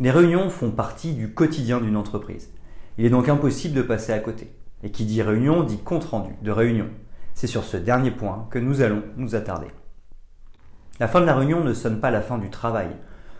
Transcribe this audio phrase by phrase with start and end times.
[0.00, 2.50] Les réunions font partie du quotidien d'une entreprise.
[2.98, 4.52] Il est donc impossible de passer à côté.
[4.84, 6.86] Et qui dit réunion dit compte-rendu de réunion.
[7.34, 9.66] C'est sur ce dernier point que nous allons nous attarder.
[11.00, 12.90] La fin de la réunion ne sonne pas la fin du travail.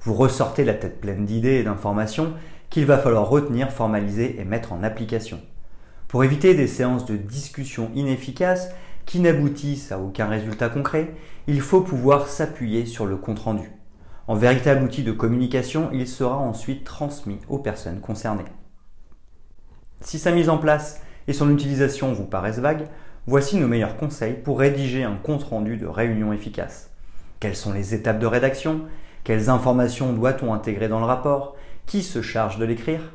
[0.00, 2.32] Vous ressortez la tête pleine d'idées et d'informations
[2.68, 5.40] qu'il va falloir retenir, formaliser et mettre en application.
[6.08, 8.70] Pour éviter des séances de discussion inefficaces
[9.06, 11.14] qui n'aboutissent à aucun résultat concret,
[11.46, 13.70] il faut pouvoir s'appuyer sur le compte-rendu.
[14.30, 18.44] En véritable outil de communication, il sera ensuite transmis aux personnes concernées.
[20.02, 22.86] Si sa mise en place et son utilisation vous paraissent vagues,
[23.26, 26.90] voici nos meilleurs conseils pour rédiger un compte-rendu de réunion efficace.
[27.40, 28.82] Quelles sont les étapes de rédaction?
[29.24, 31.56] Quelles informations doit-on intégrer dans le rapport?
[31.86, 33.12] Qui se charge de l'écrire?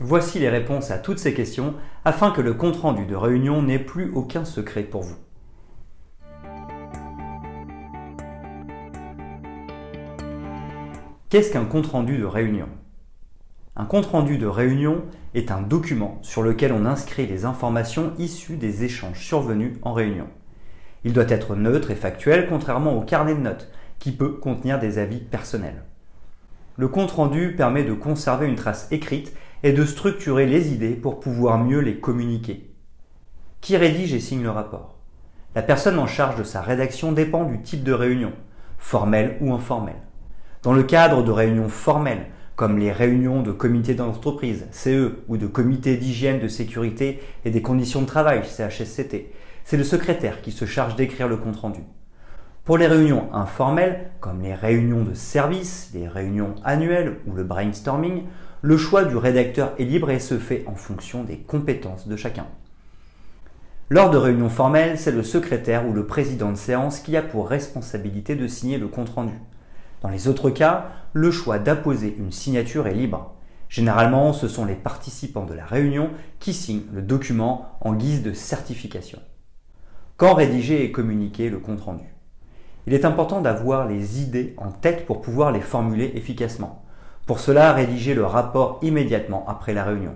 [0.00, 1.72] Voici les réponses à toutes ces questions
[2.04, 5.16] afin que le compte-rendu de réunion n'ait plus aucun secret pour vous.
[11.32, 12.68] Qu'est-ce qu'un compte-rendu de réunion?
[13.74, 15.02] Un compte-rendu de réunion
[15.32, 20.26] est un document sur lequel on inscrit les informations issues des échanges survenus en réunion.
[21.04, 24.98] Il doit être neutre et factuel contrairement au carnet de notes qui peut contenir des
[24.98, 25.84] avis personnels.
[26.76, 31.56] Le compte-rendu permet de conserver une trace écrite et de structurer les idées pour pouvoir
[31.56, 32.74] mieux les communiquer.
[33.62, 34.98] Qui rédige et signe le rapport?
[35.54, 38.34] La personne en charge de sa rédaction dépend du type de réunion,
[38.76, 39.96] formelle ou informelle.
[40.62, 45.48] Dans le cadre de réunions formelles, comme les réunions de comité d'entreprise, CE, ou de
[45.48, 49.32] comité d'hygiène, de sécurité et des conditions de travail, CHSCT,
[49.64, 51.80] c'est le secrétaire qui se charge d'écrire le compte-rendu.
[52.64, 58.22] Pour les réunions informelles, comme les réunions de service, les réunions annuelles ou le brainstorming,
[58.60, 62.46] le choix du rédacteur est libre et se fait en fonction des compétences de chacun.
[63.88, 67.48] Lors de réunions formelles, c'est le secrétaire ou le président de séance qui a pour
[67.48, 69.34] responsabilité de signer le compte-rendu.
[70.02, 73.34] Dans les autres cas, le choix d'apposer une signature est libre.
[73.68, 78.32] Généralement, ce sont les participants de la réunion qui signent le document en guise de
[78.32, 79.20] certification.
[80.16, 82.04] Quand rédiger et communiquer le compte-rendu
[82.86, 86.84] Il est important d'avoir les idées en tête pour pouvoir les formuler efficacement.
[87.26, 90.14] Pour cela, rédigez le rapport immédiatement après la réunion.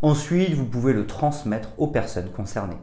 [0.00, 2.80] Ensuite, vous pouvez le transmettre aux personnes concernées,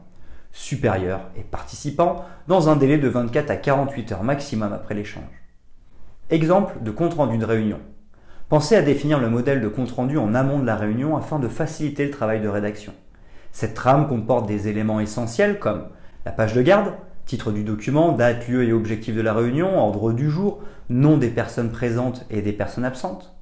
[0.51, 5.40] supérieurs et participants, dans un délai de 24 à 48 heures maximum après l'échange.
[6.31, 7.79] Exemple de compte-rendu de réunion.
[8.47, 12.05] Pensez à définir le modèle de compte-rendu en amont de la réunion afin de faciliter
[12.05, 12.93] le travail de rédaction.
[13.51, 15.87] Cette trame comporte des éléments essentiels comme
[16.25, 16.93] la page de garde,
[17.25, 20.59] titre du document, date, lieu et objectif de la réunion, ordre du jour,
[20.89, 23.35] nom des personnes présentes et des personnes absentes,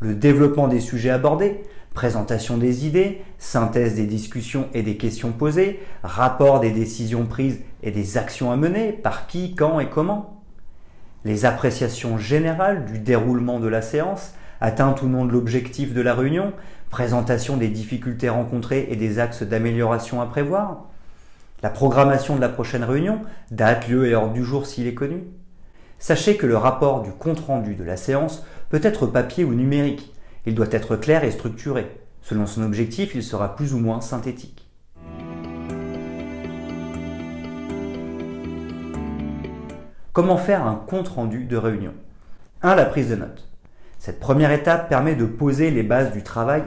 [0.00, 1.62] le développement des sujets abordés,
[1.94, 7.92] présentation des idées, synthèse des discussions et des questions posées, rapport des décisions prises et
[7.92, 10.35] des actions à mener, par qui, quand et comment
[11.26, 16.14] les appréciations générales du déroulement de la séance, atteinte ou non de l'objectif de la
[16.14, 16.52] réunion,
[16.88, 20.84] présentation des difficultés rencontrées et des axes d'amélioration à prévoir,
[21.64, 25.24] la programmation de la prochaine réunion, date, lieu et ordre du jour s'il est connu.
[25.98, 30.14] Sachez que le rapport du compte-rendu de la séance peut être papier ou numérique.
[30.46, 31.90] Il doit être clair et structuré.
[32.22, 34.65] Selon son objectif, il sera plus ou moins synthétique.
[40.16, 41.92] Comment faire un compte-rendu de réunion?
[42.62, 42.74] 1.
[42.74, 43.50] La prise de notes.
[43.98, 46.62] Cette première étape permet de poser les bases du travail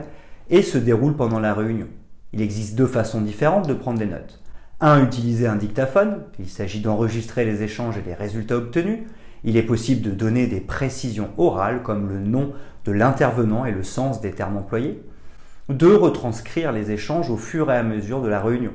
[0.50, 1.88] et se déroule pendant la réunion.
[2.32, 4.40] Il existe deux façons différentes de prendre des notes.
[4.78, 5.02] 1.
[5.02, 6.22] Utiliser un dictaphone.
[6.38, 9.00] Il s'agit d'enregistrer les échanges et les résultats obtenus.
[9.42, 12.52] Il est possible de donner des précisions orales comme le nom
[12.84, 15.02] de l'intervenant et le sens des termes employés.
[15.70, 15.96] 2.
[15.96, 18.74] Retranscrire les échanges au fur et à mesure de la réunion.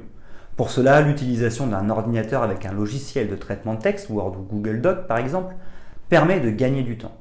[0.56, 4.80] Pour cela, l'utilisation d'un ordinateur avec un logiciel de traitement de texte, Word ou Google
[4.80, 5.54] Doc par exemple,
[6.08, 7.16] permet de gagner du temps.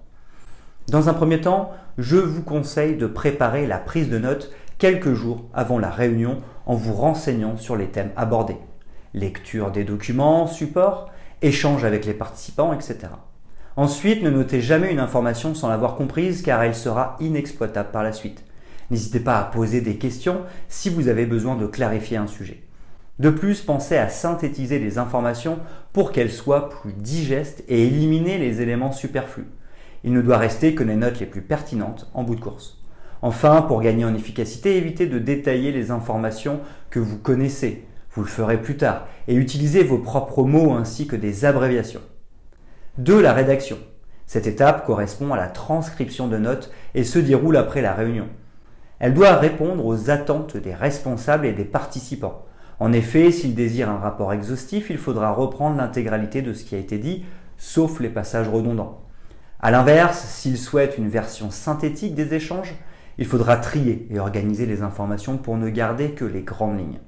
[0.89, 5.45] Dans un premier temps, je vous conseille de préparer la prise de notes quelques jours
[5.53, 8.59] avant la réunion en vous renseignant sur les thèmes abordés.
[9.15, 11.11] Lecture des documents, support,
[11.43, 12.99] échange avec les participants, etc.
[13.77, 18.13] Ensuite, ne notez jamais une information sans l'avoir comprise car elle sera inexploitable par la
[18.13, 18.45] suite.
[18.91, 22.64] N'hésitez pas à poser des questions si vous avez besoin de clarifier un sujet.
[23.21, 25.61] De plus, pensez à synthétiser les informations
[25.93, 29.47] pour qu'elles soient plus digestes et éliminer les éléments superflus.
[30.03, 32.83] Il ne doit rester que les notes les plus pertinentes en bout de course.
[33.23, 37.87] Enfin, pour gagner en efficacité, évitez de détailler les informations que vous connaissez.
[38.11, 39.07] Vous le ferez plus tard.
[39.29, 42.03] Et utilisez vos propres mots ainsi que des abréviations.
[42.99, 43.21] 2.
[43.23, 43.79] La rédaction.
[44.27, 48.29] Cette étape correspond à la transcription de notes et se déroule après la réunion.
[48.99, 52.45] Elle doit répondre aux attentes des responsables et des participants.
[52.81, 56.79] En effet, s'ils désirent un rapport exhaustif, il faudra reprendre l'intégralité de ce qui a
[56.79, 57.25] été dit,
[57.57, 59.01] sauf les passages redondants.
[59.61, 62.75] A l'inverse, s'ils souhaitent une version synthétique des échanges,
[63.17, 67.01] il faudra trier et organiser les informations pour ne garder que les grandes lignes.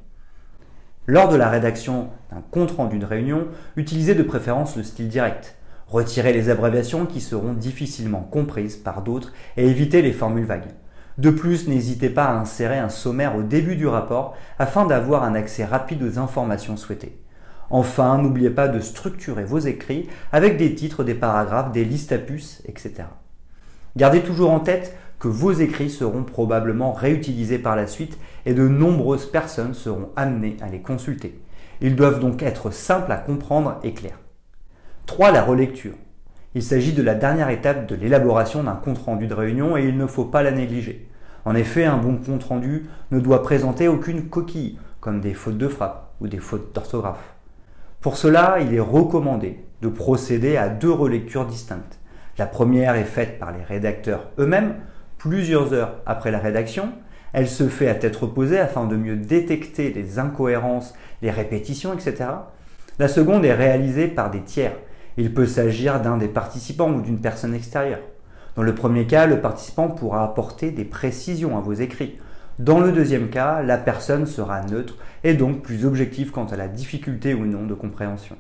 [1.07, 5.57] Lors de la rédaction d'un compte-rendu de réunion, utilisez de préférence le style direct.
[5.89, 10.73] Retirez les abréviations qui seront difficilement comprises par d'autres et évitez les formules vagues.
[11.19, 15.35] De plus, n'hésitez pas à insérer un sommaire au début du rapport afin d'avoir un
[15.35, 17.19] accès rapide aux informations souhaitées.
[17.71, 22.19] Enfin, n'oubliez pas de structurer vos écrits avec des titres, des paragraphes, des listes à
[22.19, 23.05] puces, etc.
[23.97, 28.69] Gardez toujours en tête que vos écrits seront probablement réutilisés par la suite et de
[28.69, 31.41] nombreuses personnes seront amenées à les consulter.
[31.81, 34.21] Ils doivent donc être simples à comprendre et clairs.
[35.07, 35.31] 3.
[35.31, 35.95] La relecture.
[36.57, 40.07] Il s'agit de la dernière étape de l'élaboration d'un compte-rendu de réunion et il ne
[40.07, 41.07] faut pas la négliger.
[41.45, 46.15] En effet, un bon compte-rendu ne doit présenter aucune coquille, comme des fautes de frappe
[46.23, 47.35] ou des fautes d'orthographe.
[48.01, 51.99] Pour cela, il est recommandé de procéder à deux relectures distinctes.
[52.39, 54.77] La première est faite par les rédacteurs eux-mêmes
[55.19, 56.89] plusieurs heures après la rédaction.
[57.35, 62.31] Elle se fait à tête reposée afin de mieux détecter les incohérences, les répétitions, etc.
[62.99, 64.73] La seconde est réalisée par des tiers
[65.17, 68.03] il peut s'agir d'un des participants ou d'une personne extérieure.
[68.55, 72.19] Dans le premier cas, le participant pourra apporter des précisions à vos écrits.
[72.59, 76.69] Dans le deuxième cas, la personne sera neutre et donc plus objective quant à la
[76.69, 78.37] difficulté ou non de compréhension.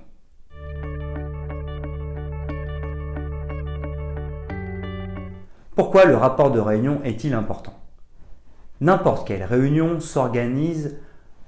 [5.75, 7.75] Pourquoi le rapport de réunion est-il important?
[8.81, 10.97] N'importe quelle réunion s'organise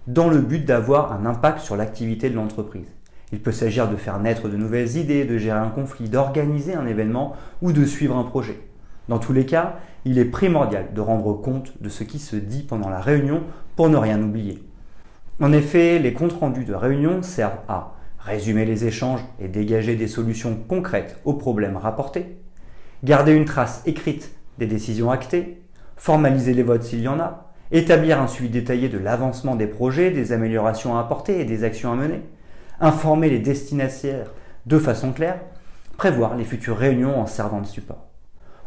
[0.07, 2.98] dans le but d'avoir un impact sur l'activité de l'entreprise.
[3.33, 6.87] Il peut s'agir de faire naître de nouvelles idées, de gérer un conflit, d'organiser un
[6.87, 8.59] événement ou de suivre un projet.
[9.09, 12.63] Dans tous les cas, il est primordial de rendre compte de ce qui se dit
[12.63, 13.43] pendant la réunion
[13.77, 14.63] pour ne rien oublier.
[15.41, 20.09] En effet, les comptes rendus de réunion servent à résumer les échanges et dégager des
[20.09, 22.37] solutions concrètes aux problèmes rapportés,
[23.05, 25.63] garder une trace écrite des décisions actées,
[25.97, 30.11] formaliser les votes s'il y en a, établir un suivi détaillé de l'avancement des projets,
[30.11, 32.23] des améliorations à apporter et des actions à mener,
[32.81, 34.31] informer les destinataires
[34.67, 35.41] de façon claire,
[35.97, 38.07] prévoir les futures réunions en servant de support.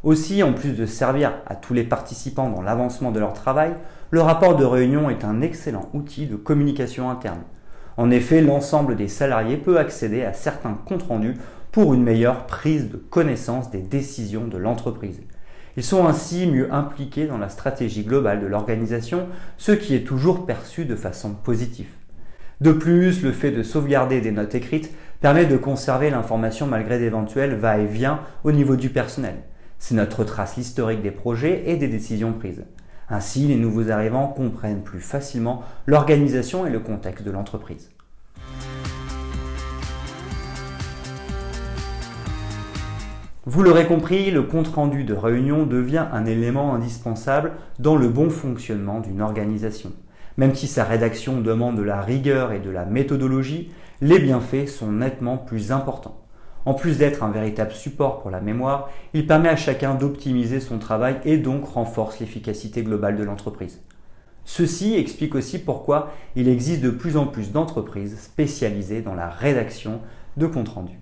[0.04, 3.74] Aussi, en plus de servir à tous les participants dans l'avancement de leur travail,
[4.10, 7.44] le rapport de réunion est un excellent outil de communication interne.
[7.98, 11.38] En effet, l'ensemble des salariés peut accéder à certains comptes rendus
[11.72, 15.22] pour une meilleure prise de connaissance des décisions de l'entreprise.
[15.78, 19.28] Ils sont ainsi mieux impliqués dans la stratégie globale de l'organisation,
[19.58, 21.88] ce qui est toujours perçu de façon positive.
[22.62, 27.56] De plus, le fait de sauvegarder des notes écrites permet de conserver l'information malgré d'éventuels
[27.56, 29.38] va-et-vient au niveau du personnel.
[29.80, 32.64] Ces notes retracent l'historique des projets et des décisions prises.
[33.10, 37.90] Ainsi, les nouveaux arrivants comprennent plus facilement l'organisation et le contexte de l'entreprise.
[43.48, 49.00] Vous l'aurez compris, le compte-rendu de réunion devient un élément indispensable dans le bon fonctionnement
[49.00, 49.92] d'une organisation.
[50.38, 53.72] Même si sa rédaction demande de la rigueur et de la méthodologie,
[54.02, 56.18] les bienfaits sont nettement plus importants.
[56.66, 60.78] En plus d'être un véritable support pour la mémoire, il permet à chacun d'optimiser son
[60.78, 63.82] travail et donc renforce l'efficacité globale de l'entreprise.
[64.46, 70.02] Ceci explique aussi pourquoi il existe de plus en plus d'entreprises spécialisées dans la rédaction
[70.38, 71.01] de comptes rendus.